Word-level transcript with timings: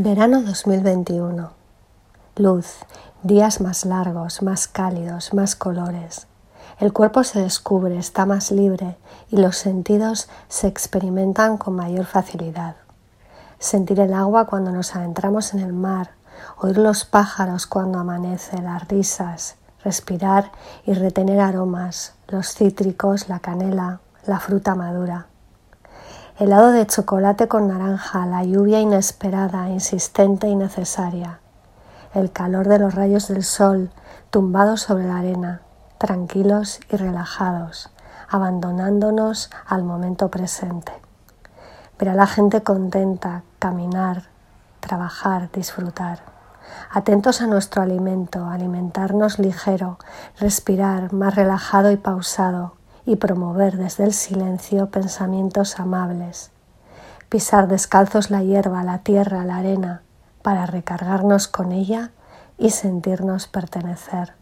Verano 0.00 0.42
2021. 0.42 1.50
Luz, 2.36 2.76
días 3.24 3.60
más 3.60 3.84
largos, 3.84 4.42
más 4.42 4.68
cálidos, 4.68 5.34
más 5.34 5.56
colores. 5.56 6.28
El 6.78 6.92
cuerpo 6.92 7.24
se 7.24 7.40
descubre, 7.40 7.98
está 7.98 8.24
más 8.24 8.52
libre 8.52 8.96
y 9.28 9.38
los 9.38 9.56
sentidos 9.56 10.28
se 10.46 10.68
experimentan 10.68 11.56
con 11.56 11.74
mayor 11.74 12.06
facilidad. 12.06 12.76
Sentir 13.58 13.98
el 13.98 14.14
agua 14.14 14.46
cuando 14.46 14.70
nos 14.70 14.94
adentramos 14.94 15.52
en 15.52 15.58
el 15.62 15.72
mar, 15.72 16.12
oír 16.58 16.78
los 16.78 17.04
pájaros 17.04 17.66
cuando 17.66 17.98
amanece, 17.98 18.62
las 18.62 18.86
risas, 18.86 19.56
respirar 19.82 20.52
y 20.86 20.92
retener 20.92 21.40
aromas, 21.40 22.14
los 22.28 22.54
cítricos, 22.54 23.28
la 23.28 23.40
canela, 23.40 23.98
la 24.26 24.38
fruta 24.38 24.76
madura 24.76 25.26
helado 26.38 26.70
de 26.70 26.86
chocolate 26.86 27.48
con 27.48 27.66
naranja, 27.66 28.24
la 28.24 28.44
lluvia 28.44 28.78
inesperada, 28.78 29.70
insistente 29.70 30.46
y 30.46 30.54
necesaria, 30.54 31.40
el 32.14 32.30
calor 32.30 32.68
de 32.68 32.78
los 32.78 32.94
rayos 32.94 33.26
del 33.26 33.42
sol 33.42 33.90
tumbados 34.30 34.82
sobre 34.82 35.08
la 35.08 35.16
arena, 35.16 35.62
tranquilos 35.98 36.78
y 36.92 36.96
relajados, 36.96 37.90
abandonándonos 38.28 39.50
al 39.66 39.82
momento 39.82 40.28
presente. 40.28 40.92
Ver 41.98 42.10
a 42.10 42.14
la 42.14 42.28
gente 42.28 42.62
contenta, 42.62 43.42
caminar, 43.58 44.28
trabajar, 44.78 45.50
disfrutar. 45.50 46.20
Atentos 46.92 47.40
a 47.40 47.48
nuestro 47.48 47.82
alimento, 47.82 48.46
alimentarnos 48.46 49.40
ligero, 49.40 49.98
respirar 50.38 51.12
más 51.12 51.34
relajado 51.34 51.90
y 51.90 51.96
pausado, 51.96 52.77
y 53.08 53.16
promover 53.16 53.78
desde 53.78 54.04
el 54.04 54.12
silencio 54.12 54.90
pensamientos 54.90 55.80
amables, 55.80 56.50
pisar 57.30 57.66
descalzos 57.66 58.30
la 58.30 58.42
hierba, 58.42 58.84
la 58.84 58.98
tierra, 58.98 59.46
la 59.46 59.56
arena, 59.56 60.02
para 60.42 60.66
recargarnos 60.66 61.48
con 61.48 61.72
ella 61.72 62.10
y 62.58 62.68
sentirnos 62.68 63.46
pertenecer. 63.46 64.34